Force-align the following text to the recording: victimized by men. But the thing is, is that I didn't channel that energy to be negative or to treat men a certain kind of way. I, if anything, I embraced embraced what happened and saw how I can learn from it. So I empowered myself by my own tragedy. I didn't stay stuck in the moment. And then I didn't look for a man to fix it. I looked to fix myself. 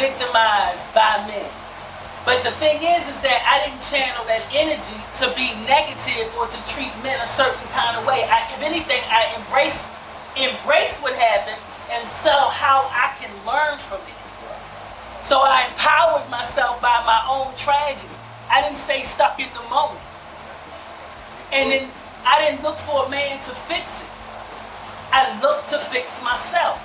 victimized 0.00 0.88
by 0.96 1.20
men. 1.28 1.44
But 2.24 2.40
the 2.40 2.52
thing 2.56 2.80
is, 2.80 3.04
is 3.04 3.20
that 3.20 3.44
I 3.44 3.68
didn't 3.68 3.84
channel 3.84 4.24
that 4.24 4.44
energy 4.48 4.96
to 5.20 5.28
be 5.36 5.52
negative 5.68 6.32
or 6.40 6.48
to 6.48 6.58
treat 6.64 6.92
men 7.04 7.20
a 7.20 7.28
certain 7.28 7.68
kind 7.68 8.00
of 8.00 8.08
way. 8.08 8.24
I, 8.24 8.48
if 8.56 8.64
anything, 8.64 9.00
I 9.12 9.28
embraced 9.36 9.84
embraced 10.36 10.96
what 11.02 11.12
happened 11.14 11.60
and 11.90 12.00
saw 12.10 12.48
how 12.48 12.88
I 12.88 13.12
can 13.18 13.28
learn 13.44 13.78
from 13.78 14.00
it. 14.08 14.16
So 15.26 15.40
I 15.40 15.66
empowered 15.68 16.30
myself 16.30 16.80
by 16.80 17.02
my 17.04 17.20
own 17.28 17.54
tragedy. 17.56 18.14
I 18.48 18.62
didn't 18.62 18.78
stay 18.78 19.02
stuck 19.02 19.38
in 19.38 19.48
the 19.52 19.68
moment. 19.68 20.00
And 21.52 21.70
then 21.70 21.90
I 22.24 22.40
didn't 22.40 22.62
look 22.62 22.78
for 22.78 23.06
a 23.06 23.08
man 23.10 23.38
to 23.38 23.52
fix 23.68 24.00
it. 24.00 24.08
I 25.12 25.40
looked 25.42 25.68
to 25.70 25.78
fix 25.78 26.22
myself. 26.22 26.79